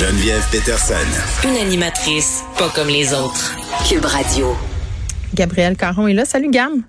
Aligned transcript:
Geneviève 0.00 0.42
Peterson. 0.50 0.94
Une 1.44 1.58
animatrice 1.58 2.42
pas 2.56 2.70
comme 2.74 2.88
les 2.88 3.12
autres. 3.12 3.54
Cube 3.86 4.06
Radio. 4.06 4.56
Gabrielle 5.34 5.76
Caron 5.76 6.08
est 6.08 6.14
là. 6.14 6.24
Salut, 6.24 6.48
Gam. 6.48 6.84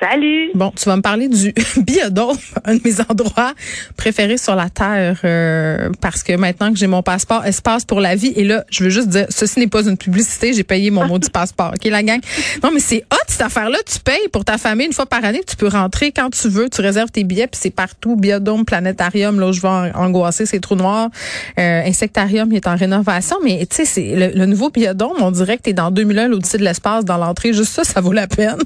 Salut. 0.00 0.50
Bon, 0.54 0.72
tu 0.74 0.86
vas 0.86 0.96
me 0.96 1.02
parler 1.02 1.28
du 1.28 1.52
biodôme, 1.76 2.36
un 2.64 2.76
de 2.76 2.80
mes 2.82 3.00
endroits 3.02 3.52
préférés 3.98 4.38
sur 4.38 4.54
la 4.54 4.70
terre, 4.70 5.20
euh, 5.24 5.90
parce 6.00 6.22
que 6.22 6.32
maintenant 6.36 6.72
que 6.72 6.78
j'ai 6.78 6.86
mon 6.86 7.02
passeport 7.02 7.44
espace 7.44 7.84
pour 7.84 8.00
la 8.00 8.16
vie, 8.16 8.32
et 8.34 8.44
là, 8.44 8.64
je 8.70 8.84
veux 8.84 8.88
juste 8.88 9.08
dire, 9.08 9.26
ceci 9.28 9.58
n'est 9.58 9.66
pas 9.66 9.82
une 9.86 9.98
publicité, 9.98 10.54
j'ai 10.54 10.64
payé 10.64 10.90
mon 10.90 11.06
maudit 11.06 11.28
passeport, 11.32 11.74
ok 11.74 11.84
la 11.90 12.02
gang? 12.02 12.20
Non, 12.62 12.70
mais 12.72 12.80
c'est 12.80 13.04
hot 13.12 13.16
cette 13.26 13.42
affaire-là, 13.42 13.76
tu 13.86 14.00
payes 14.00 14.28
pour 14.32 14.44
ta 14.44 14.56
famille 14.56 14.86
une 14.86 14.94
fois 14.94 15.04
par 15.04 15.22
année, 15.22 15.42
tu 15.46 15.54
peux 15.54 15.68
rentrer 15.68 16.12
quand 16.12 16.30
tu 16.30 16.48
veux, 16.48 16.70
tu 16.70 16.80
réserves 16.80 17.10
tes 17.10 17.24
billets, 17.24 17.46
puis 17.46 17.60
c'est 17.62 17.70
partout, 17.70 18.16
biodôme, 18.16 18.64
planétarium, 18.64 19.38
là 19.38 19.48
où 19.48 19.52
je 19.52 19.60
vais 19.60 19.68
angoisser, 19.94 20.46
c'est 20.46 20.60
trou 20.60 20.76
noir, 20.76 21.10
euh, 21.58 21.82
insectarium, 21.84 22.50
il 22.50 22.56
est 22.56 22.66
en 22.66 22.76
rénovation, 22.76 23.36
mais 23.44 23.66
tu 23.66 23.76
sais, 23.76 23.84
c'est 23.84 24.16
le, 24.16 24.38
le, 24.38 24.46
nouveau 24.46 24.70
biodôme, 24.70 25.20
on 25.20 25.30
dirait 25.30 25.58
que 25.58 25.62
t'es 25.62 25.74
dans 25.74 25.90
2001, 25.90 26.28
l'Odyssée 26.28 26.56
de 26.56 26.64
l'espace, 26.64 27.04
dans 27.04 27.18
l'entrée, 27.18 27.52
juste 27.52 27.72
ça, 27.74 27.84
ça 27.84 28.00
vaut 28.00 28.12
la 28.12 28.26
peine. 28.26 28.56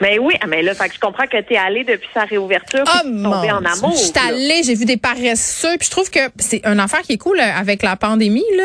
Mais 0.00 0.18
oui, 0.18 0.34
ah, 0.40 0.46
mais 0.46 0.62
là, 0.62 0.74
fait 0.74 0.88
que 0.88 0.94
je 0.94 1.00
comprends 1.00 1.26
que 1.26 1.40
tu 1.40 1.54
es 1.54 1.56
allé 1.56 1.84
depuis 1.84 2.08
sa 2.14 2.24
réouverture, 2.24 2.84
oh, 2.86 2.98
tu 3.04 3.22
tombé 3.22 3.50
en 3.50 3.64
amour. 3.64 3.92
Je 3.92 4.04
suis 4.04 4.12
allée, 4.28 4.62
j'ai 4.64 4.74
vu 4.74 4.84
des 4.84 4.96
paresseux, 4.96 5.76
puis 5.78 5.86
je 5.86 5.90
trouve 5.90 6.10
que 6.10 6.20
c'est 6.38 6.62
une 6.64 6.80
affaire 6.80 7.02
qui 7.02 7.12
est 7.14 7.18
cool 7.18 7.38
euh, 7.38 7.42
avec 7.56 7.82
la 7.82 7.96
pandémie 7.96 8.44
là, 8.56 8.64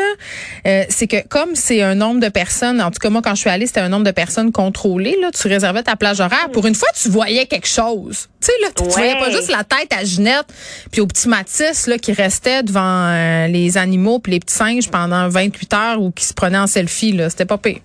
euh, 0.66 0.84
c'est 0.88 1.06
que 1.06 1.26
comme 1.28 1.54
c'est 1.54 1.82
un 1.82 1.94
nombre 1.94 2.20
de 2.20 2.28
personnes, 2.28 2.80
en 2.80 2.90
tout 2.90 2.98
cas 3.00 3.10
moi 3.10 3.22
quand 3.22 3.34
je 3.34 3.40
suis 3.40 3.50
allée, 3.50 3.66
c'était 3.66 3.80
un 3.80 3.88
nombre 3.88 4.04
de 4.04 4.10
personnes 4.10 4.52
contrôlées 4.52 5.16
là, 5.20 5.30
tu 5.30 5.48
réservais 5.48 5.82
ta 5.82 5.96
plage 5.96 6.20
horaire, 6.20 6.48
pour 6.52 6.66
une 6.66 6.74
fois 6.74 6.88
tu 7.00 7.08
voyais 7.08 7.46
quelque 7.46 7.68
chose. 7.68 8.28
Tu 8.40 8.46
sais 8.46 8.52
là, 8.62 8.68
tu, 8.74 8.82
Ouais. 8.84 8.90
voyais 8.90 9.18
pas 9.18 9.30
juste 9.30 9.50
la 9.50 9.64
tête 9.64 9.92
à 9.98 10.04
Ginette 10.04 10.46
puis 10.92 11.00
au 11.00 11.06
petit 11.06 11.28
Matisse 11.28 11.86
là 11.86 11.98
qui 11.98 12.12
restait 12.12 12.62
devant 12.62 12.80
euh, 13.08 13.46
les 13.48 13.76
animaux 13.76 14.18
puis 14.18 14.32
les 14.32 14.40
petits 14.40 14.54
singes 14.54 14.88
pendant 14.90 15.28
28 15.28 15.74
heures 15.74 16.00
ou 16.02 16.10
qui 16.10 16.24
se 16.24 16.32
prenaient 16.34 16.58
en 16.58 16.66
selfie 16.66 17.12
là, 17.12 17.30
c'était 17.30 17.44
pas 17.44 17.58
pire. 17.58 17.78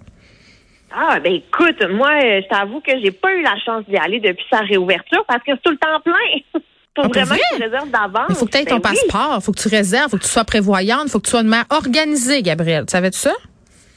Ah, 0.96 1.20
ben 1.20 1.34
écoute, 1.34 1.82
moi, 1.92 2.12
euh, 2.24 2.42
je 2.44 2.48
t'avoue 2.48 2.80
que 2.80 2.92
j'ai 3.04 3.12
pas 3.12 3.34
eu 3.34 3.42
la 3.42 3.56
chance 3.66 3.84
d'y 3.90 3.98
aller 3.98 4.20
depuis 4.20 4.46
sa 4.52 4.60
réouverture 4.60 5.26
parce 5.28 5.40
que 5.44 5.52
c'est 5.56 5.62
tout 5.64 5.72
le 5.72 5.78
temps 5.78 6.00
plein. 6.04 6.62
Faut 6.96 7.02
Ah, 7.06 7.08
vraiment 7.08 7.26
vrai? 7.34 7.40
que 7.52 7.58
tu 7.58 7.64
réserves 7.64 7.90
d'avance. 7.90 8.28
Il 8.30 8.36
faut 8.36 8.46
que 8.46 8.52
tu 8.52 8.58
aies 8.60 8.66
ton 8.66 8.78
Ben 8.78 8.92
oui. 8.92 8.96
passeport, 9.10 9.42
faut 9.44 9.52
que 9.52 9.60
tu 9.60 9.68
réserves, 9.68 10.12
faut 10.12 10.18
que 10.18 10.22
tu 10.24 10.30
sois 10.30 10.44
prévoyante, 10.46 11.10
faut 11.10 11.20
que 11.20 11.26
tu 11.26 11.32
sois 11.32 11.42
de 11.42 11.48
manière 11.48 11.66
organisée, 11.72 12.44
Gabrielle. 12.44 12.86
Tu 12.86 12.92
savais-tu 12.92 13.18
ça? 13.18 13.32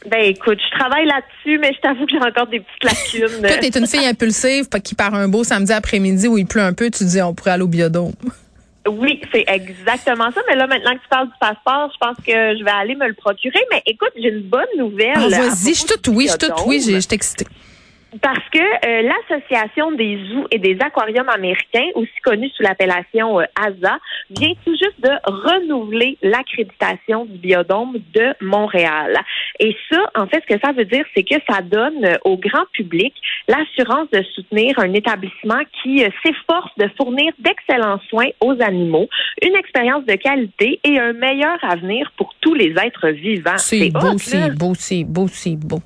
Ben 0.06 0.20
écoute, 0.24 0.58
je 0.64 0.78
travaille 0.78 1.04
là-dessus, 1.04 1.58
mais 1.58 1.72
je 1.74 1.80
t'avoue 1.80 2.06
que 2.06 2.12
j'ai 2.12 2.22
encore 2.26 2.46
des 2.46 2.60
petites 2.60 2.84
lacunes. 2.84 3.42
Toi, 3.46 3.56
t'es 3.58 3.78
une 3.78 3.86
fille 3.86 4.06
impulsive 4.06 4.68
qui 4.82 4.94
part 4.94 5.12
un 5.14 5.28
beau 5.28 5.44
samedi 5.44 5.72
après-midi 5.74 6.26
où 6.28 6.38
il 6.38 6.46
pleut 6.46 6.62
un 6.62 6.72
peu, 6.72 6.90
tu 6.90 7.04
dis 7.04 7.20
on 7.20 7.34
pourrait 7.34 7.50
aller 7.50 7.64
au 7.64 7.68
biodôme. 7.68 8.12
Oui, 8.88 9.20
c'est 9.32 9.44
exactement 9.48 10.30
ça. 10.32 10.40
Mais 10.48 10.56
là, 10.56 10.66
maintenant 10.66 10.94
que 10.94 11.02
tu 11.02 11.08
parles 11.08 11.28
du 11.28 11.34
passeport, 11.40 11.90
je 11.92 11.98
pense 11.98 12.16
que 12.18 12.58
je 12.58 12.64
vais 12.64 12.70
aller 12.70 12.94
me 12.94 13.06
le 13.06 13.14
procurer. 13.14 13.60
Mais 13.70 13.82
écoute, 13.86 14.12
j'ai 14.16 14.28
une 14.28 14.42
bonne 14.42 14.66
nouvelle. 14.76 15.14
Ah, 15.16 15.28
vas-y, 15.28 15.74
je 15.74 15.78
suis 15.78 15.86
toute 15.86 16.08
oui, 16.08 16.24
je 16.24 16.30
suis 16.30 16.38
toute 16.38 16.66
oui, 16.66 16.80
je 16.80 16.98
suis 17.00 17.14
excitée. 17.14 17.46
Parce 18.22 18.48
que 18.50 18.58
euh, 18.58 19.02
l'Association 19.02 19.92
des 19.92 20.18
zoos 20.28 20.46
et 20.50 20.58
des 20.58 20.76
aquariums 20.80 21.28
américains, 21.28 21.86
aussi 21.94 22.12
connue 22.24 22.48
sous 22.50 22.62
l'appellation 22.62 23.40
euh, 23.40 23.44
ASA, 23.54 23.98
vient 24.30 24.52
tout 24.64 24.72
juste 24.72 25.00
de 25.00 25.10
renouveler 25.24 26.18
l'accréditation 26.22 27.24
du 27.24 27.38
biodôme 27.38 27.98
de 28.14 28.34
Montréal. 28.40 29.16
Et 29.60 29.76
ça, 29.90 30.10
en 30.14 30.26
fait, 30.26 30.42
ce 30.48 30.54
que 30.54 30.60
ça 30.64 30.72
veut 30.72 30.84
dire, 30.84 31.04
c'est 31.14 31.22
que 31.22 31.36
ça 31.48 31.62
donne 31.62 32.04
euh, 32.04 32.16
au 32.24 32.36
grand 32.36 32.66
public 32.72 33.14
l'assurance 33.48 34.08
de 34.10 34.22
soutenir 34.34 34.78
un 34.78 34.92
établissement 34.92 35.60
qui 35.82 36.04
euh, 36.04 36.08
s'efforce 36.24 36.70
de 36.78 36.88
fournir 36.96 37.32
d'excellents 37.38 38.00
soins 38.08 38.28
aux 38.40 38.56
animaux, 38.60 39.08
une 39.42 39.56
expérience 39.56 40.04
de 40.04 40.14
qualité 40.14 40.80
et 40.84 40.98
un 40.98 41.12
meilleur 41.12 41.58
avenir 41.62 42.12
pour 42.16 42.34
tous 42.40 42.54
les 42.54 42.74
êtres 42.78 43.08
vivants. 43.08 43.58
C'est 43.58 43.90
beau, 43.90 44.18
c'est 44.18 44.54
beau, 44.54 44.72
c'est 44.74 45.04
beau, 45.04 45.26
c'est 45.28 45.56
beau. 45.56 45.80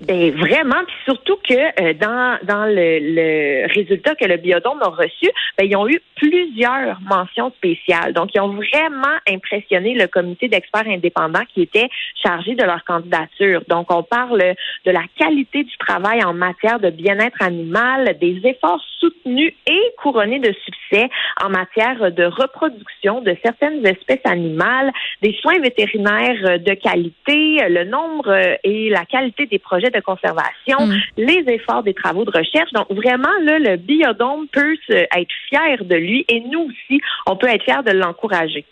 Ben 0.00 0.30
vraiment, 0.30 0.82
puis 0.86 0.96
surtout 1.04 1.36
que 1.46 1.54
euh, 1.54 1.92
dans 1.92 2.38
dans 2.44 2.64
le, 2.64 2.98
le 3.00 3.66
résultat 3.74 4.14
que 4.14 4.24
le 4.24 4.38
biodôme 4.38 4.80
a 4.80 4.88
reçu, 4.88 5.28
ben, 5.58 5.66
ils 5.68 5.76
ont 5.76 5.86
eu 5.86 6.00
plusieurs 6.16 6.98
mentions 7.02 7.50
spéciales. 7.50 8.14
Donc 8.14 8.30
ils 8.34 8.40
ont 8.40 8.54
vraiment 8.54 9.16
impressionné 9.28 9.94
le 9.94 10.06
comité 10.06 10.48
d'experts 10.48 10.88
indépendants 10.88 11.44
qui 11.52 11.62
était 11.62 11.88
chargé 12.14 12.54
de 12.54 12.64
leur 12.64 12.82
candidature. 12.84 13.62
Donc 13.68 13.92
on 13.92 14.02
parle 14.02 14.54
de 14.86 14.90
la 14.90 15.02
qualité 15.18 15.64
du 15.64 15.76
travail 15.76 16.24
en 16.24 16.32
matière 16.32 16.80
de 16.80 16.88
bien-être 16.88 17.42
animal, 17.42 18.16
des 18.20 18.40
efforts 18.44 18.82
soutenus 19.00 19.52
et 19.66 19.80
couronnés 19.98 20.40
de 20.40 20.54
succès 20.64 21.10
en 21.42 21.50
matière 21.50 22.10
de 22.10 22.24
reproduction 22.24 23.20
de 23.20 23.36
certaines 23.42 23.86
espèces 23.86 24.24
animales, 24.24 24.92
des 25.20 25.36
soins 25.42 25.58
vétérinaires 25.60 26.58
de 26.58 26.74
qualité, 26.74 27.68
le 27.68 27.84
nombre 27.84 28.34
et 28.64 28.88
la 28.88 29.04
qualité 29.04 29.44
des 29.46 29.58
projets 29.58 29.89
de 29.90 30.00
conservation, 30.00 30.86
Mm. 30.86 30.96
les 31.18 31.44
efforts 31.48 31.82
des 31.82 31.94
travaux 31.94 32.24
de 32.24 32.30
recherche. 32.30 32.70
Donc 32.72 32.86
vraiment, 32.90 33.28
là, 33.44 33.58
le 33.58 33.76
biodôme 33.76 34.46
peut 34.52 34.76
être 34.90 35.30
fier 35.48 35.84
de 35.84 35.94
lui 35.96 36.24
et 36.28 36.40
nous 36.50 36.68
aussi, 36.68 37.00
on 37.26 37.36
peut 37.36 37.48
être 37.48 37.64
fiers 37.64 37.82
de 37.84 37.92
l'encourager. 37.92 38.64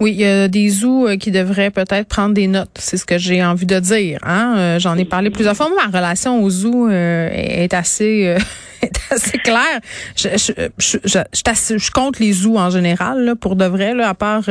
Oui, 0.00 0.12
il 0.12 0.20
y 0.20 0.24
a 0.24 0.48
des 0.48 0.68
zoos 0.70 1.08
euh, 1.08 1.16
qui 1.18 1.30
devraient 1.30 1.70
peut-être 1.70 2.08
prendre 2.08 2.32
des 2.34 2.46
notes. 2.46 2.70
C'est 2.76 2.96
ce 2.96 3.04
que 3.04 3.18
j'ai 3.18 3.44
envie 3.44 3.66
de 3.66 3.78
dire. 3.80 4.18
Hein? 4.22 4.54
Euh, 4.56 4.78
J'en 4.78 4.96
ai 4.96 5.04
parlé 5.04 5.28
plusieurs 5.28 5.54
fois. 5.54 5.68
Moi, 5.68 5.76
ma 5.86 5.96
relation 5.98 6.42
aux 6.42 6.48
zoos 6.48 6.88
euh, 6.88 7.28
est 7.30 7.74
assez, 7.74 8.28
euh, 8.28 8.38
est 8.82 9.12
assez 9.12 9.36
claire. 9.38 9.80
Je, 10.16 10.28
je, 10.38 10.52
je, 10.78 10.96
je, 11.04 11.18
je, 11.34 11.42
t'ass- 11.42 11.76
je 11.76 11.90
compte 11.90 12.18
les 12.18 12.32
zoos 12.32 12.56
en 12.56 12.70
général, 12.70 13.24
là, 13.26 13.36
pour 13.36 13.54
de 13.56 13.66
vrai, 13.66 13.94
là, 13.94 14.08
à 14.08 14.14
part 14.14 14.44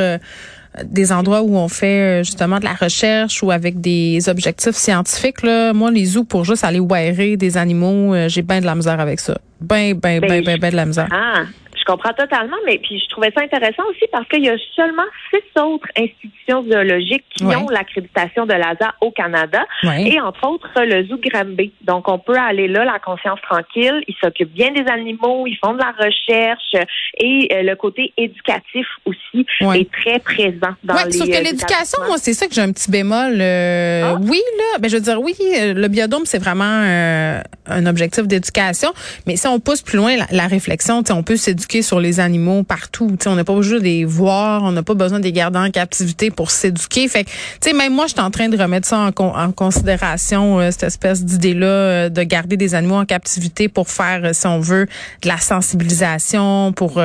des 0.84 1.12
endroits 1.12 1.42
où 1.42 1.56
on 1.58 1.68
fait 1.68 2.22
euh, 2.22 2.24
justement 2.24 2.60
de 2.60 2.64
la 2.64 2.74
recherche 2.74 3.44
ou 3.44 3.52
avec 3.52 3.82
des 3.82 4.30
objectifs 4.30 4.76
scientifiques. 4.76 5.44
Là. 5.44 5.74
Moi, 5.74 5.92
les 5.92 6.06
zoos, 6.06 6.24
pour 6.24 6.46
juste 6.46 6.64
aller 6.64 6.80
wirer 6.80 7.36
des 7.38 7.58
animaux, 7.58 8.14
euh, 8.14 8.30
j'ai 8.30 8.42
bien 8.42 8.62
de 8.62 8.66
la 8.66 8.76
misère 8.76 9.00
avec 9.00 9.20
ça. 9.20 9.38
Ben, 9.60 9.94
ben, 9.94 10.20
ben, 10.20 10.30
Ben, 10.30 10.44
ben, 10.44 10.60
ben 10.60 10.72
de 10.72 10.76
la 10.76 10.86
misère. 10.86 11.10
Ah, 11.12 11.44
je 11.82 11.86
comprends 11.86 12.14
totalement, 12.14 12.58
mais 12.66 12.78
puis 12.78 13.00
je 13.04 13.10
trouvais 13.10 13.32
ça 13.36 13.42
intéressant 13.42 13.84
aussi 13.90 14.06
parce 14.12 14.28
qu'il 14.28 14.44
y 14.46 14.50
a 14.50 14.56
seulement 14.76 15.04
six 15.34 15.60
autres 15.60 15.88
institutions 15.98 16.64
zoologiques 16.72 17.26
qui 17.36 17.44
Ouais. 17.46 17.56
ont 17.56 17.68
l'accréditation 17.70 18.46
de 18.46 18.54
l'ASA 18.54 18.94
au 19.02 19.10
Canada. 19.12 19.66
Ouais. 19.84 20.10
Et 20.10 20.20
entre 20.22 20.48
autres, 20.48 20.70
le 20.78 21.06
zoo 21.08 21.18
Granby. 21.24 21.72
Donc, 21.82 22.08
on 22.08 22.20
peut 22.20 22.38
aller 22.38 22.68
là, 22.68 22.86
la 22.86 23.00
conscience 23.00 23.40
tranquille. 23.42 24.04
Ils 24.08 24.16
s'occupent 24.24 24.54
bien 24.54 24.72
des 24.72 24.86
animaux, 24.92 25.48
ils 25.48 25.58
font 25.64 25.74
de 25.74 25.80
la 25.80 25.92
recherche 25.98 26.76
et 27.18 27.48
euh, 27.52 27.64
le 27.64 27.76
côté 27.76 28.14
éducatif 28.18 28.86
aussi 29.06 29.46
Ouais. 29.62 29.82
est 29.82 29.92
très 29.92 30.20
présent 30.20 30.76
dans 30.84 30.96
les 31.06 31.12
sauf 31.14 31.28
que 31.28 31.34
euh, 31.36 31.42
l'éducation, 31.42 32.00
moi, 32.06 32.18
c'est 32.18 32.34
ça 32.34 32.48
que 32.48 32.54
j'ai 32.54 32.62
un 32.62 32.72
petit 32.72 32.92
bémol. 32.92 33.40
euh, 33.42 34.14
Ah. 34.14 34.18
Oui, 34.22 34.42
là, 34.58 34.80
ben 34.80 34.90
je 34.90 34.96
veux 34.98 35.02
dire, 35.02 35.20
oui, 35.22 35.34
le 35.40 35.88
biodôme, 35.88 36.26
c'est 36.26 36.38
vraiment 36.40 36.64
euh, 36.84 37.40
un 37.68 37.86
objectif 37.86 38.28
d'éducation. 38.28 38.92
Mais 39.26 39.36
si 39.36 39.48
on 39.48 39.60
pousse 39.60 39.82
plus 39.82 39.98
loin 39.98 40.16
la, 40.18 40.26
la 40.32 40.48
réflexion, 40.48 41.02
tu 41.02 41.08
sais, 41.08 41.14
on 41.14 41.24
peut 41.24 41.38
s'éduquer 41.38 41.71
sur 41.82 42.02
les 42.02 42.20
animaux 42.20 42.64
partout. 42.64 43.16
On 43.26 43.36
n'a 43.36 43.46
pas 43.46 43.54
besoin 43.54 43.80
de 43.80 43.84
les 43.84 44.04
voir, 44.04 44.64
on 44.64 44.74
n'a 44.74 44.84
pas 44.84 44.94
besoin 44.94 45.20
de 45.20 45.24
les 45.24 45.32
garder 45.32 45.60
en 45.60 45.72
captivité 45.72 46.30
pour 46.30 46.52
s'éduquer. 46.52 47.08
Fait 47.08 47.24
que, 47.24 47.76
même 47.78 47.94
moi, 47.94 48.08
je 48.08 48.12
suis 48.12 48.20
en 48.22 48.30
train 48.32 48.50
de 48.50 48.58
remettre 48.58 48.88
ça 48.88 49.00
en, 49.00 49.12
con- 49.14 49.34
en 49.34 49.52
considération, 49.54 50.60
euh, 50.60 50.72
cette 50.72 50.84
espèce 50.84 51.24
d'idée-là 51.24 51.66
euh, 51.68 52.10
de 52.10 52.24
garder 52.24 52.58
des 52.58 52.76
animaux 52.76 52.96
en 52.96 53.06
captivité 53.06 53.70
pour 53.70 53.90
faire, 53.90 54.22
euh, 54.26 54.34
si 54.34 54.46
on 54.48 54.60
veut, 54.60 54.88
de 55.22 55.28
la 55.28 55.38
sensibilisation, 55.38 56.74
pour 56.74 57.02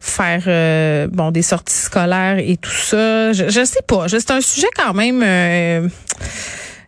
faire, 0.00 1.08
bon, 1.10 1.30
des 1.32 1.42
sorties 1.42 1.74
scolaires 1.74 2.38
et 2.38 2.56
tout 2.56 2.70
ça. 2.70 3.32
Je, 3.32 3.64
sais 3.64 3.82
pas. 3.86 4.06
C'est 4.08 4.30
un 4.30 4.40
sujet 4.40 4.68
quand 4.76 4.94
même. 4.94 5.90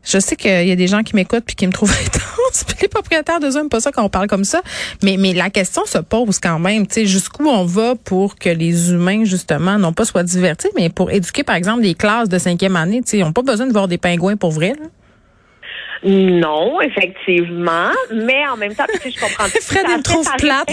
je 0.05 0.19
sais 0.19 0.37
qu'il 0.37 0.69
y 0.69 0.73
a 0.73 0.77
des 0.77 0.87
gens 0.87 1.03
qui 1.03 1.17
m'écoutent 1.17 1.45
puis 1.45 1.57
qui 1.57 1.67
me 1.67 1.73
trouvent 1.73 1.91
intense. 2.07 2.38
Les 2.82 2.88
propriétaires 2.88 3.41
de 3.41 3.50
Zoom, 3.50 3.69
pas 3.69 3.81
ça 3.81 3.92
qu'on 3.92 4.09
parle 4.09 4.26
comme 4.26 4.44
ça. 4.44 4.60
Mais, 5.03 5.16
mais 5.19 5.32
la 5.32 5.50
question 5.50 5.84
se 5.84 5.98
pose 5.98 6.38
quand 6.38 6.59
même, 6.59 6.86
tu 6.86 6.94
sais, 6.94 7.06
jusqu'où 7.06 7.47
on 7.48 7.64
va 7.64 7.94
pour 7.94 8.36
que 8.36 8.48
les 8.48 8.92
humains, 8.92 9.25
justement, 9.25 9.78
non 9.78 9.92
pas 9.92 10.04
soient 10.04 10.22
divertis, 10.22 10.69
mais 10.76 10.88
pour 10.88 11.10
éduquer, 11.10 11.42
par 11.45 11.56
exemple, 11.56 11.83
des 11.83 11.95
classes 11.95 12.28
de 12.28 12.39
cinquième 12.39 12.77
année, 12.77 13.03
tu 13.03 13.10
sais, 13.10 13.18
ils 13.18 13.24
n'ont 13.24 13.33
pas 13.33 13.42
besoin 13.42 13.66
de 13.66 13.72
voir 13.72 13.89
des 13.89 13.98
pingouins 13.98 14.36
pour 14.36 14.50
vrai. 14.53 14.74
Là. 14.78 14.86
Non, 16.04 16.80
effectivement, 16.80 17.91
mais 18.15 18.47
en 18.47 18.56
même 18.56 18.74
temps, 18.74 18.84
tu 18.92 18.98
sais, 19.01 19.10
je 19.10 19.21
comprends 19.21 19.44
tout 19.53 19.59
Fred, 19.60 19.84
à 19.84 19.89
il 19.89 19.92
me 19.92 19.97
fait 19.97 20.03
trouve 20.04 20.30
plate. 20.39 20.68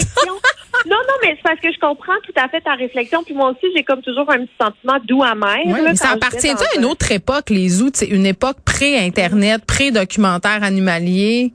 Non, 0.86 0.96
non, 1.08 1.14
mais 1.22 1.30
c'est 1.36 1.42
parce 1.42 1.58
que 1.60 1.72
je 1.72 1.78
comprends 1.80 2.12
tout 2.24 2.32
à 2.36 2.48
fait 2.48 2.60
ta 2.60 2.74
réflexion. 2.74 3.24
Puis 3.24 3.34
moi 3.34 3.50
aussi, 3.50 3.66
j'ai 3.74 3.82
comme 3.82 4.02
toujours 4.02 4.30
un 4.30 4.38
petit 4.38 4.52
sentiment 4.60 4.98
doux 5.04 5.22
amer. 5.22 5.58
Ouais, 5.66 5.82
là, 5.82 5.94
ça 5.96 6.10
appartient 6.10 6.48
à 6.50 6.54
une 6.76 6.84
un- 6.84 6.88
autre 6.88 7.10
époque, 7.10 7.50
les 7.50 7.68
zoos, 7.68 7.90
c'est 7.94 8.06
une 8.06 8.26
époque 8.26 8.58
pré-internet, 8.64 9.64
pré-documentaire 9.66 10.62
animalier? 10.62 11.52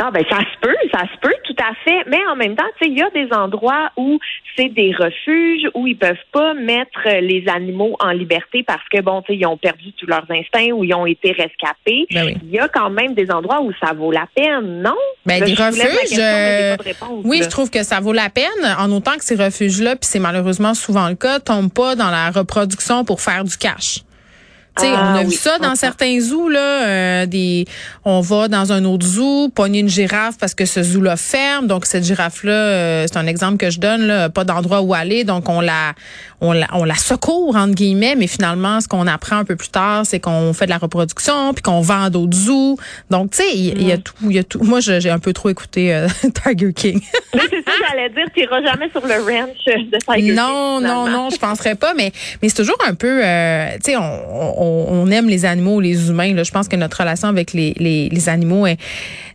Ah 0.00 0.10
ben 0.10 0.24
ça 0.28 0.38
se 0.38 0.58
peut, 0.60 0.74
ça 0.92 1.02
se 1.02 1.18
peut 1.20 1.34
tout 1.44 1.54
à 1.58 1.74
fait, 1.84 2.04
mais 2.08 2.18
en 2.30 2.34
même 2.34 2.56
temps, 2.56 2.64
tu 2.80 2.86
sais, 2.86 2.90
il 2.90 2.98
y 2.98 3.02
a 3.02 3.10
des 3.10 3.32
endroits 3.32 3.90
où 3.96 4.18
c'est 4.56 4.68
des 4.70 4.92
refuges 4.98 5.68
où 5.74 5.86
ils 5.86 5.96
peuvent 5.96 6.16
pas 6.32 6.54
mettre 6.54 7.06
euh, 7.06 7.20
les 7.20 7.44
animaux 7.48 7.96
en 8.00 8.10
liberté 8.10 8.62
parce 8.66 8.86
que 8.90 9.00
bon, 9.00 9.22
tu 9.22 9.32
sais, 9.32 9.38
ils 9.38 9.46
ont 9.46 9.56
perdu 9.56 9.92
tous 9.92 10.06
leurs 10.06 10.26
instincts 10.30 10.72
ou 10.72 10.82
ils 10.84 10.94
ont 10.94 11.06
été 11.06 11.32
rescapés. 11.32 12.06
Ben 12.10 12.26
oui. 12.26 12.36
Il 12.42 12.50
y 12.50 12.58
a 12.58 12.68
quand 12.68 12.90
même 12.90 13.14
des 13.14 13.30
endroits 13.30 13.60
où 13.60 13.72
ça 13.84 13.92
vaut 13.92 14.10
la 14.10 14.26
peine, 14.34 14.82
non? 14.82 14.96
Ben, 15.26 15.40
Là, 15.40 15.46
des 15.46 15.54
je 15.54 15.62
refuges, 15.62 16.00
question, 16.00 16.22
euh, 16.22 16.76
pas 16.76 16.82
de 16.82 16.88
réponse, 16.88 17.24
Oui, 17.24 17.38
là. 17.38 17.44
je 17.44 17.50
trouve 17.50 17.70
que 17.70 17.82
ça 17.82 18.00
vaut 18.00 18.12
la 18.12 18.30
peine, 18.30 18.44
en 18.78 18.90
autant 18.92 19.16
que 19.16 19.24
ces 19.24 19.36
refuges-là, 19.36 19.96
puis 19.96 20.08
c'est 20.10 20.18
malheureusement 20.18 20.74
souvent 20.74 21.08
le 21.08 21.14
cas, 21.16 21.38
tombent 21.38 21.72
pas 21.72 21.94
dans 21.96 22.10
la 22.10 22.30
reproduction 22.30 23.04
pour 23.04 23.20
faire 23.20 23.44
du 23.44 23.56
cash. 23.56 24.00
On 24.78 24.82
Ah 24.84 25.14
a 25.18 25.24
vu 25.24 25.32
ça 25.32 25.58
dans 25.58 25.74
certains 25.74 26.18
zoos 26.20 26.48
là, 26.48 26.86
euh, 26.86 27.26
des 27.26 27.66
on 28.04 28.20
va 28.20 28.48
dans 28.48 28.72
un 28.72 28.84
autre 28.84 29.06
zoo, 29.06 29.48
pogner 29.48 29.80
une 29.80 29.88
girafe 29.88 30.38
parce 30.38 30.54
que 30.54 30.64
ce 30.64 30.82
zoo 30.82 31.00
là 31.02 31.16
ferme, 31.16 31.66
donc 31.66 31.86
cette 31.86 32.04
girafe 32.04 32.44
là, 32.44 33.06
c'est 33.06 33.16
un 33.16 33.26
exemple 33.26 33.58
que 33.58 33.70
je 33.70 33.78
donne 33.80 34.02
là, 34.06 34.30
pas 34.30 34.44
d'endroit 34.44 34.80
où 34.82 34.94
aller, 34.94 35.24
donc 35.24 35.48
on 35.48 35.60
la 35.60 35.92
on 36.40 36.52
la 36.52 36.66
on 36.72 36.84
la 36.84 36.94
secourt 36.94 37.54
entre 37.56 37.74
guillemets, 37.74 38.14
mais 38.16 38.26
finalement 38.26 38.80
ce 38.80 38.88
qu'on 38.88 39.06
apprend 39.06 39.36
un 39.36 39.44
peu 39.44 39.56
plus 39.56 39.68
tard, 39.68 40.04
c'est 40.04 40.20
qu'on 40.20 40.52
fait 40.52 40.64
de 40.66 40.70
la 40.70 40.78
reproduction 40.78 41.52
puis 41.54 41.62
qu'on 41.62 41.80
vend 41.80 42.10
d'autres 42.10 42.36
zoos. 42.36 42.76
Donc 43.10 43.30
tu 43.32 43.42
sais, 43.42 43.54
il 43.54 43.86
y, 43.86 43.92
a 43.92 43.98
tout, 43.98 44.14
il 44.22 44.32
y 44.32 44.38
a 44.38 44.44
tout. 44.44 44.62
Moi 44.62 44.80
j'ai 44.80 45.10
un 45.10 45.18
peu 45.18 45.32
trop 45.32 45.48
écouté 45.50 45.94
euh, 45.94 46.08
Tiger 46.44 46.72
King. 46.72 47.00
Mais 47.34 47.42
c'est 47.50 47.62
ça, 47.62 47.72
j'allais 47.88 48.08
dire, 48.10 48.24
tu 48.34 48.40
n'iras 48.40 48.62
jamais 48.62 48.90
sur 48.90 49.06
le 49.06 49.14
ranch 49.14 49.64
de 49.66 49.98
Tiger 49.98 50.32
Non, 50.34 50.78
King, 50.78 50.86
non, 50.88 51.04
finalement. 51.04 51.06
non, 51.08 51.30
je 51.30 51.36
penserais 51.38 51.74
pas, 51.74 51.94
mais 51.94 52.12
mais 52.40 52.48
c'est 52.48 52.56
toujours 52.56 52.78
un 52.86 52.94
peu, 52.94 53.24
euh, 53.24 53.70
tu 53.74 53.92
sais, 53.92 53.96
on, 53.96 54.61
on, 54.61 54.61
on 54.62 55.10
aime 55.10 55.28
les 55.28 55.44
animaux, 55.44 55.80
les 55.80 56.08
humains. 56.08 56.34
Là, 56.34 56.42
je 56.42 56.50
pense 56.50 56.68
que 56.68 56.76
notre 56.76 56.98
relation 56.98 57.28
avec 57.28 57.52
les, 57.52 57.74
les, 57.78 58.08
les 58.08 58.28
animaux 58.28 58.66
est, 58.66 58.78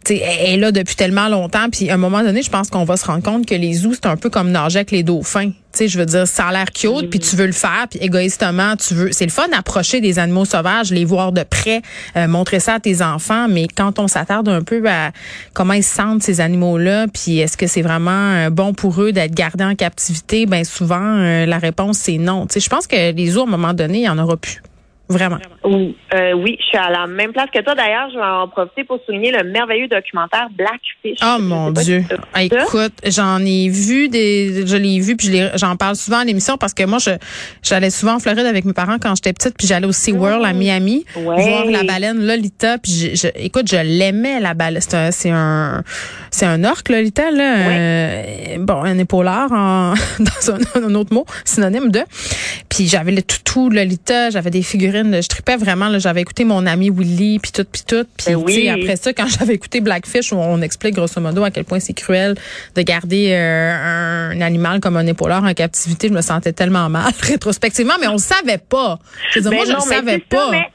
est 0.10 0.58
là 0.58 0.72
depuis 0.72 0.96
tellement 0.96 1.28
longtemps. 1.28 1.70
Puis 1.72 1.90
à 1.90 1.96
un 1.96 1.98
moment 1.98 2.24
donné, 2.24 2.42
je 2.42 2.50
pense 2.50 2.70
qu'on 2.70 2.84
va 2.84 2.98
se 2.98 3.06
rendre 3.06 3.24
compte 3.24 3.46
que 3.46 3.56
les 3.56 3.74
zoos 3.74 3.96
c'est 3.96 4.06
un 4.06 4.18
peu 4.18 4.30
comme 4.30 4.52
nager 4.52 4.78
avec 4.78 4.92
les 4.92 5.04
dauphins. 5.04 5.50
Tu 5.50 5.84
sais, 5.84 5.88
je 5.90 6.00
veux 6.00 6.06
dire, 6.06 6.26
ça 6.28 6.48
a 6.48 6.52
l'air 6.52 6.72
cute, 6.72 7.10
puis 7.10 7.20
tu 7.20 7.36
veux 7.36 7.46
le 7.46 7.52
faire, 7.52 7.88
puis 7.90 8.00
égoïstement, 8.02 8.76
tu 8.78 8.94
veux. 8.94 9.12
C'est 9.12 9.26
le 9.26 9.32
fun 9.32 9.48
d'approcher 9.50 10.02
des 10.02 10.18
animaux 10.18 10.46
sauvages, 10.46 10.92
les 10.92 11.06
voir 11.06 11.32
de 11.34 11.44
près, 11.44 11.82
euh, 12.16 12.28
montrer 12.28 12.60
ça 12.60 12.76
à 12.76 12.80
tes 12.80 13.02
enfants. 13.02 13.48
Mais 13.50 13.68
quand 13.68 14.00
on 14.00 14.08
s'attarde 14.08 14.48
un 14.50 14.64
peu 14.64 14.82
à 14.88 15.12
comment 15.54 15.74
ils 15.74 15.84
se 15.84 15.94
sentent 15.94 16.24
ces 16.24 16.42
animaux-là, 16.42 17.08
puis 17.14 17.40
est-ce 17.40 17.58
que 17.58 17.68
c'est 17.68 17.82
vraiment 17.82 18.12
euh, 18.12 18.50
bon 18.50 18.74
pour 18.74 19.02
eux 19.02 19.12
d'être 19.12 19.36
gardés 19.36 19.66
en 19.66 19.76
captivité, 19.76 20.46
ben 20.46 20.64
souvent 20.64 21.18
euh, 21.18 21.46
la 21.46 21.58
réponse 21.60 21.98
c'est 21.98 22.18
non. 22.18 22.48
Tu 22.48 22.54
sais, 22.54 22.60
je 22.62 22.70
pense 22.70 22.88
que 22.88 23.12
les 23.12 23.32
zoos 23.32 23.42
à 23.42 23.44
un 23.44 23.48
moment 23.48 23.74
donné, 23.74 24.00
il 24.00 24.06
y 24.06 24.10
en 24.10 24.18
aura 24.18 24.38
plus. 24.38 24.62
Vraiment. 25.10 25.38
Oui, 25.64 25.96
euh, 26.14 26.34
oui, 26.34 26.58
je 26.60 26.66
suis 26.66 26.78
à 26.78 26.90
la 26.90 27.08
même 27.08 27.32
place 27.32 27.50
que 27.54 27.62
toi. 27.64 27.76
D'ailleurs, 27.76 28.10
je 28.12 28.18
vais 28.18 28.24
en 28.26 28.48
profiter 28.50 28.84
pour 28.84 29.00
souligner 29.06 29.32
le 29.32 29.44
merveilleux 29.46 29.88
documentaire 29.88 30.48
Blackfish. 30.52 31.20
Oh 31.24 31.38
mon 31.42 31.72
Dieu. 31.72 32.04
si 32.10 32.16
Ah. 32.34 32.44
Écoute, 32.44 32.94
j'en 33.06 33.40
ai 33.46 33.70
vu 33.70 34.10
des, 34.10 34.66
je 34.68 34.76
l'ai 34.76 35.00
vu 35.00 35.16
puis 35.16 35.28
je 35.28 35.48
j'en 35.58 35.76
parle 35.78 35.96
souvent 35.96 36.20
à 36.20 36.26
l'émission 36.26 36.58
parce 36.58 36.74
que 36.74 36.84
moi, 36.84 36.98
je, 37.00 37.12
j'allais 37.64 37.90
souvent 37.90 38.16
en 38.16 38.20
Floride 38.20 38.46
avec 38.46 38.66
mes 38.66 38.74
parents 38.74 38.98
quand 39.02 39.16
j'étais 39.16 39.34
petite 39.34 39.56
puis 39.58 39.66
j'allais 39.68 39.88
au 39.88 39.92
SeaWorld 39.94 40.44
à 40.46 40.54
Miami 40.54 41.06
Ouais. 41.16 41.24
voir 41.50 41.66
la 41.66 41.84
baleine 41.84 42.26
Lolita 42.26 42.78
puis 42.78 42.92
je, 42.92 43.16
je- 43.16 43.28
écoute, 43.44 43.68
je 43.70 43.78
l'aimais 43.78 44.40
la 44.42 44.54
baleine. 44.54 44.82
C'est 44.82 45.30
un, 45.32 45.84
c'est 46.32 46.46
un, 46.46 46.64
orque 46.66 46.90
Lolita 46.90 47.32
là. 47.32 47.58
Euh, 47.70 48.58
bon, 48.60 48.84
un 48.84 48.98
épaulard 48.98 49.52
en, 49.52 49.94
dans 50.20 50.54
un, 50.54 50.84
un 50.84 50.96
autre 50.96 51.14
mot, 51.14 51.26
synonyme 51.46 51.92
de. 51.92 52.02
Puis 52.70 52.88
j'avais 52.88 53.12
le 53.12 53.22
toutou 53.22 53.70
Lolita, 53.70 54.30
j'avais 54.30 54.50
des 54.50 54.62
figurines, 54.64 54.97
je 55.04 55.28
tripais 55.28 55.58
vraiment 55.58 55.90
là, 55.90 56.00
j'avais 56.00 56.22
écouté 56.22 56.46
mon 56.46 56.66
ami 56.66 56.90
Willy 56.90 57.40
puis 57.40 57.52
tout 57.52 57.66
puis 57.66 57.82
tout 57.88 58.06
puis 58.18 58.28
Ben 58.28 58.36
oui. 58.36 58.70
après 58.70 58.96
ça 58.96 59.14
quand 59.14 59.28
j'avais 59.40 59.54
écouté 59.56 59.82
Blackfish 59.82 60.32
où 60.32 60.36
on 60.38 60.62
explique 60.62 60.96
grosso 60.96 61.20
modo 61.22 61.44
à 61.44 61.52
quel 61.52 61.66
point 61.66 61.80
c'est 61.80 61.94
cruel 61.94 62.36
de 62.76 62.82
garder 62.82 63.32
euh, 63.32 64.32
un 64.32 64.42
animal 64.42 64.80
comme 64.80 64.98
un 64.98 65.06
épauleur 65.08 65.44
en 65.44 65.54
captivité, 65.54 66.08
je 66.08 66.14
me 66.14 66.22
sentais 66.22 66.54
tellement 66.54 66.90
mal 66.90 67.12
rétrospectivement 67.22 67.96
mais 68.00 68.08
on 68.08 68.14
le 68.14 68.18
savait 68.18 68.58
pas. 68.58 69.00
Je 69.34 69.40
dire, 69.40 69.50
Ben 69.52 69.58
moi 69.58 69.66
je 69.66 69.74
le 69.74 69.80
savais 69.80 70.14
ça, 70.14 70.38
pas. 70.38 70.52
mais 70.52 70.66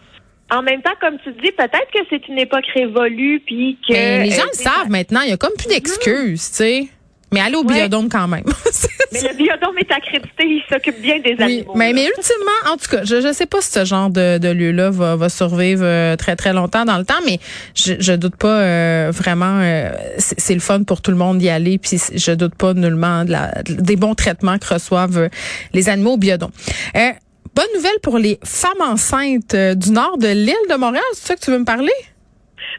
en 0.50 0.62
même 0.62 0.82
temps, 0.82 0.92
comme 1.00 1.16
tu 1.24 1.32
dis, 1.32 1.50
peut-être 1.52 1.90
que 1.94 2.00
c'est 2.10 2.28
une 2.28 2.38
époque 2.38 2.66
révolue, 2.74 3.40
puis 3.46 3.78
que 3.88 3.94
Mais 3.94 4.24
les 4.24 4.30
gens 4.32 4.42
euh, 4.42 4.52
le 4.52 4.58
savent 4.58 4.90
maintenant, 4.90 5.20
il 5.22 5.30
y 5.30 5.32
a 5.32 5.38
comme 5.38 5.54
plus 5.56 5.68
d'excuses, 5.68 6.50
tu 6.50 6.56
sais. 6.56 6.88
Mais 7.32 7.40
aller 7.40 7.56
au 7.56 7.64
Ouais. 7.64 7.74
biodôme 7.74 8.08
quand 8.08 8.28
même. 8.28 8.44
Mais 9.12 9.20
le 9.22 9.34
biodôme 9.36 9.76
est 9.78 9.90
accrédité, 9.92 10.44
il 10.44 10.62
s'occupe 10.70 11.00
bien 11.02 11.18
des 11.18 11.34
Oui, 11.38 11.42
animaux. 11.42 11.72
mais, 11.76 11.92
mais 11.92 12.06
ultimement, 12.06 12.72
en 12.72 12.76
tout 12.78 12.88
cas, 12.90 13.04
je 13.04 13.16
ne 13.16 13.32
sais 13.32 13.44
pas 13.46 13.60
si 13.60 13.70
ce 13.70 13.84
genre 13.84 14.08
de, 14.08 14.38
de 14.38 14.48
lieu-là 14.48 14.90
va, 14.90 15.16
va 15.16 15.28
survivre 15.28 15.82
euh, 15.84 16.16
très, 16.16 16.34
très 16.36 16.52
longtemps 16.54 16.84
dans 16.86 16.96
le 16.96 17.04
temps, 17.04 17.20
mais 17.26 17.38
je, 17.74 17.94
je 17.98 18.12
doute 18.14 18.36
pas 18.36 18.48
euh, 18.60 19.10
vraiment, 19.12 19.58
euh, 19.60 19.90
c'est 20.18 20.54
le 20.54 20.60
fun 20.60 20.82
pour 20.84 21.02
tout 21.02 21.10
le 21.10 21.18
monde 21.18 21.38
d'y 21.38 21.50
aller, 21.50 21.76
puis 21.78 22.00
je 22.14 22.32
doute 22.32 22.54
pas 22.54 22.72
nullement 22.74 23.24
de 23.26 23.32
la, 23.32 23.62
de- 23.62 23.74
des 23.82 23.96
bons 23.96 24.14
traitements 24.14 24.58
que 24.58 24.72
reçoivent 24.72 25.18
euh, 25.18 25.28
les 25.74 25.88
animaux 25.90 26.12
au 26.12 26.18
biodôme. 26.18 26.50
Euh, 26.96 27.10
bonne 27.54 27.66
nouvelle 27.74 27.98
pour 28.02 28.16
les 28.18 28.38
femmes 28.44 28.80
enceintes 28.80 29.54
du 29.54 29.90
nord 29.90 30.16
de 30.16 30.28
l'île 30.28 30.54
de 30.70 30.74
Montréal, 30.76 31.04
c'est 31.12 31.26
ça 31.28 31.34
que 31.36 31.40
tu 31.40 31.50
veux 31.50 31.58
me 31.58 31.64
parler? 31.66 31.92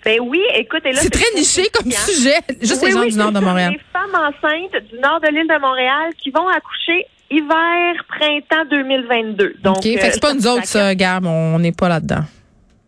Ben 0.06 0.20
oui, 0.22 0.42
écoute, 0.56 0.82
et 0.86 0.92
là, 0.92 1.00
C'est 1.00 1.10
très 1.10 1.34
niché 1.36 1.70
comme 1.74 1.90
sujet, 1.92 2.40
juste 2.62 2.82
Oui, 2.82 2.88
les 2.90 2.92
gens 2.94 3.02
oui, 3.02 3.12
du 3.12 3.18
nord 3.18 3.32
de 3.32 3.40
Montréal. 3.40 3.74
Les 3.74 3.82
femmes 3.92 4.16
enceintes 4.16 4.84
du 4.92 5.00
nord 5.00 5.22
de 5.22 5.28
l'île 5.28 5.48
de 5.48 5.62
Montréal 5.62 6.12
qui 6.22 6.30
vont 6.32 6.48
accoucher 6.48 7.08
hiver, 7.32 7.96
printemps 8.08 8.66
2022. 8.70 9.56
Donc, 9.64 9.78
OK, 9.78 9.84
fait 9.84 9.96
que 9.96 10.06
euh, 10.06 10.10
c'est 10.12 10.22
pas 10.22 10.34
nous 10.34 10.48
autres, 10.48 10.66
ça, 10.66 10.94
Gab, 10.96 11.26
on 11.26 11.60
n'est 11.60 11.72
pas 11.72 11.90
là-dedans. 11.90 12.24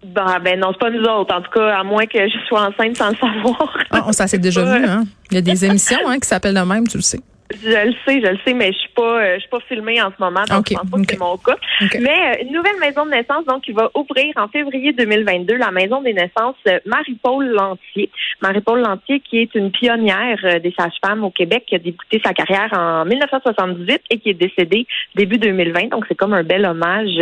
Ben, 0.06 0.40
ben 0.44 0.60
non, 0.60 0.72
c'est 0.72 0.80
pas 0.80 0.92
nous 0.92 1.04
autres. 1.04 1.34
En 1.34 1.42
tout 1.42 1.52
cas, 1.52 1.80
à 1.80 1.84
moins 1.84 2.06
que 2.06 2.20
je 2.28 2.38
sois 2.48 2.68
enceinte 2.68 2.96
sans 2.96 3.10
le 3.10 3.16
savoir. 3.16 3.78
Ah, 3.90 4.04
on 4.06 4.12
ça 4.12 4.28
s'est 4.28 4.38
déjà 4.38 4.64
vu, 4.78 4.86
hein? 4.86 5.04
Il 5.32 5.36
y 5.36 5.38
a 5.38 5.42
des 5.42 5.66
émissions 5.66 6.08
hein, 6.08 6.20
qui 6.20 6.28
s'appellent 6.28 6.54
de 6.54 6.60
même, 6.60 6.88
tu 6.88 6.98
le 6.98 7.04
sais. 7.04 7.20
Je 7.54 7.70
le 7.70 7.94
sais, 8.06 8.22
je 8.22 8.28
le 8.32 8.40
sais, 8.44 8.54
mais 8.54 8.74
je 8.74 8.78
suis 8.80 8.90
pas, 8.96 9.22
euh, 9.22 9.36
je 9.36 9.42
suis 9.42 9.50
pas 9.50 9.60
filmée 9.68 10.02
en 10.02 10.10
ce 10.10 10.16
moment, 10.20 10.44
donc 10.50 10.62
Ok, 10.62 10.68
je 10.72 10.76
pense 10.76 10.90
pas 10.90 10.98
que 10.98 11.04
c'est 11.10 11.20
mon 11.20 11.38
cas. 11.38 11.56
Mais 12.00 12.40
euh, 12.40 12.44
une 12.44 12.54
nouvelle 12.54 12.80
maison 12.80 13.06
de 13.06 13.12
naissance, 13.12 13.46
donc, 13.46 13.62
qui 13.64 13.72
va 13.72 13.92
ouvrir 13.94 14.34
en 14.38 14.48
février 14.48 14.94
2022, 14.94 15.56
la 15.56 15.70
maison 15.70 16.02
des 16.02 16.14
naissances 16.14 16.56
euh, 16.68 16.80
Marie-Paul 16.88 17.46
Lantier. 17.50 18.10
Marie-Paul 18.42 18.82
Lantier, 18.82 19.20
qui 19.20 19.38
est 19.40 19.54
une 19.54 19.70
pionnière 19.70 20.40
euh, 20.44 20.58
des 20.60 20.74
sages-femmes 20.78 21.24
au 21.24 21.30
Québec, 21.30 21.66
qui 21.68 21.76
a 21.76 21.80
débuté 21.80 22.20
sa 22.26 22.34
carrière 22.34 22.72
en 22.74 23.06
1978 23.06 24.02
et 24.10 24.18
qui 24.18 24.30
est 24.32 24.34
décédée 24.34 24.88
début 25.14 25.38
2020. 25.38 25.90
Donc, 25.90 26.06
c'est 26.08 26.16
comme 26.16 26.34
un 26.34 26.44
bel 26.44 26.66
hommage 26.66 27.20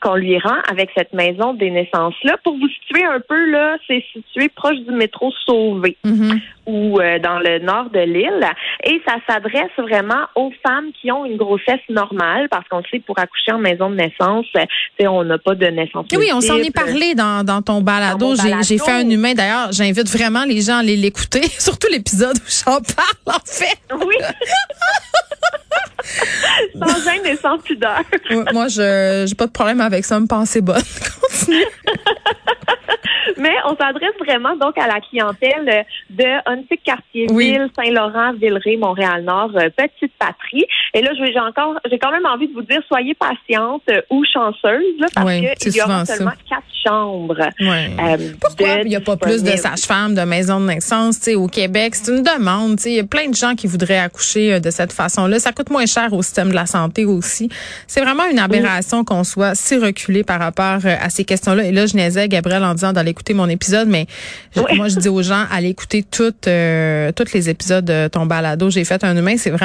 qu'on 0.00 0.14
lui 0.14 0.38
rend 0.38 0.56
avec 0.70 0.90
cette 0.96 1.12
maison 1.12 1.52
des 1.52 1.70
naissances-là. 1.70 2.38
Pour 2.44 2.56
vous 2.56 2.68
situer 2.68 3.04
un 3.04 3.20
peu, 3.20 3.50
là, 3.50 3.76
c'est 3.86 4.02
situé 4.12 4.48
proche 4.48 4.78
du 4.78 4.92
métro 4.92 5.32
Sauvé 5.44 5.96
Mhm. 6.04 6.40
ou 6.66 6.98
dans 7.22 7.38
le 7.38 7.58
nord 7.60 7.90
de 7.90 8.00
l'île. 8.00 8.46
Et 8.84 9.00
ça 9.06 9.16
s'adresse 9.28 9.65
vraiment 9.78 10.26
aux 10.34 10.50
femmes 10.66 10.90
qui 11.00 11.10
ont 11.10 11.24
une 11.24 11.36
grossesse 11.36 11.80
normale, 11.88 12.48
parce 12.50 12.68
qu'on 12.68 12.78
le 12.78 12.84
sait, 12.90 13.00
pour 13.00 13.18
accoucher 13.18 13.52
en 13.52 13.58
maison 13.58 13.90
de 13.90 13.96
naissance, 13.96 14.46
euh, 14.56 15.06
on 15.06 15.24
n'a 15.24 15.38
pas 15.38 15.54
de 15.54 15.66
naissance. 15.66 16.06
Oui, 16.12 16.30
on 16.32 16.40
s'en 16.40 16.56
est 16.56 16.74
parlé 16.74 17.14
dans, 17.14 17.44
dans 17.44 17.62
ton 17.62 17.80
balado. 17.80 18.34
Balado. 18.34 18.62
j'ai 18.62 18.78
fait 18.78 18.92
un 18.92 19.08
humain. 19.08 19.34
D'ailleurs, 19.34 19.72
j'invite 19.72 20.08
vraiment 20.08 20.44
les 20.44 20.60
gens 20.60 20.76
à 20.76 20.80
aller 20.80 20.96
l'écouter, 20.96 21.42
surtout 21.58 21.88
l'épisode 21.90 22.36
où 22.36 22.48
j'en 22.64 22.80
parle, 22.80 23.36
en 23.36 23.44
fait. 23.44 23.78
Oui. 24.06 24.16
sans 26.78 27.04
gêne 27.04 27.26
et 27.26 27.36
sans 27.36 27.58
pudeur. 27.58 28.02
Moi, 28.52 28.68
je 28.68 29.24
j'ai 29.26 29.34
pas 29.34 29.46
de 29.46 29.52
problème 29.52 29.80
avec 29.80 30.04
ça, 30.04 30.18
me 30.20 30.26
penser 30.26 30.60
bonne. 30.60 30.76
Continue. 31.30 31.64
Mais 33.38 33.52
on 33.66 33.76
s'adresse 33.76 34.14
vraiment 34.24 34.56
donc 34.56 34.78
à 34.78 34.86
la 34.86 35.00
clientèle 35.00 35.84
de 36.10 36.24
Huntsic, 36.48 36.82
Cartierville, 36.84 37.32
Oui. 37.36 37.58
Saint-Laurent, 37.76 38.32
Villeray, 38.34 38.76
Montréal-Nord, 38.76 39.50
euh, 39.56 39.68
Petite 39.76 40.12
Patrie. 40.18 40.64
Et 40.94 41.02
là, 41.02 41.10
j'ai 41.14 41.38
encore, 41.40 41.74
j'ai 41.90 41.98
quand 41.98 42.12
même 42.12 42.24
envie 42.24 42.48
de 42.48 42.54
vous 42.54 42.62
dire, 42.62 42.80
soyez 42.88 43.14
patiente 43.14 43.82
euh, 43.90 44.00
ou 44.10 44.24
chanceuse, 44.32 44.94
là, 45.00 45.08
parce 45.14 45.26
Oui, 45.26 45.42
que 45.42 45.48
c'est 45.58 45.70
il 45.70 45.76
y 45.76 45.82
aura 45.82 46.04
ça. 46.04 46.14
seulement 46.16 46.32
quatre 46.48 46.62
chambres. 46.86 47.40
Euh, 47.60 48.16
Pourquoi? 48.40 48.82
il 48.84 48.88
n'y 48.88 48.96
a 48.96 49.00
pas 49.00 49.16
plus 49.16 49.42
de 49.42 49.50
sages-femmes, 49.56 50.14
de 50.14 50.22
maisons 50.22 50.60
de 50.60 50.66
naissance, 50.66 51.28
au 51.34 51.48
Québec? 51.48 51.94
C'est 51.96 52.12
une 52.12 52.22
demande. 52.22 52.80
Il 52.86 52.92
y 52.92 53.00
a 53.00 53.04
plein 53.04 53.28
de 53.28 53.34
gens 53.34 53.54
qui 53.56 53.66
voudraient 53.66 53.98
accoucher 53.98 54.60
de 54.60 54.70
cette 54.70 54.92
façon-là. 54.92 55.40
Ça 55.40 55.52
coûte 55.52 55.68
moins 55.70 55.86
cher 55.86 55.95
au 56.12 56.22
système 56.22 56.50
de 56.50 56.54
la 56.54 56.66
santé 56.66 57.04
aussi. 57.04 57.48
C'est 57.86 58.00
vraiment 58.00 58.24
une 58.30 58.38
aberration 58.38 59.04
qu'on 59.04 59.24
soit 59.24 59.54
si 59.54 59.76
reculé 59.76 60.22
par 60.24 60.38
rapport 60.38 60.80
euh, 60.84 60.94
à 61.00 61.08
ces 61.10 61.24
questions-là. 61.24 61.64
Et 61.64 61.72
là, 61.72 61.86
je 61.86 61.96
niaisais 61.96 62.28
Gabriel 62.28 62.62
en 62.64 62.74
disant 62.74 62.92
d'aller 62.92 63.10
écouter 63.10 63.34
mon 63.34 63.48
épisode, 63.48 63.88
mais 63.88 64.06
je- 64.54 64.60
Oui. 64.60 64.76
moi, 64.76 64.88
je 64.88 64.96
dis 64.98 65.08
aux 65.08 65.22
gens, 65.22 65.44
allez 65.50 65.68
écouter 65.70 66.02
toutes, 66.08 66.46
euh, 66.48 67.10
tous 67.12 67.32
les 67.32 67.48
épisodes 67.48 67.84
de 67.84 68.08
ton 68.08 68.26
balado. 68.26 68.68
J'ai 68.70 68.84
fait 68.84 69.02
un 69.04 69.16
humain. 69.16 69.36
C'est 69.38 69.50
vraiment 69.50 69.64